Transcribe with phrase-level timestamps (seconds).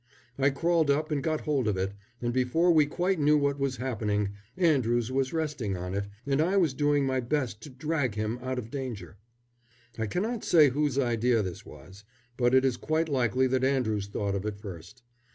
[0.39, 1.91] I crawled up and got hold of it,
[2.23, 6.57] and before we quite knew what was happening, Andrews was resting on it, and I
[6.57, 9.17] was doing my best to drag him out of danger.
[9.99, 12.03] I cannot say whose idea this was,
[12.35, 15.03] but it is quite likely that Andrews thought of it first.